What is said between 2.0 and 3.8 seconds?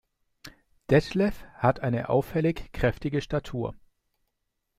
auffällig kräftige Statur.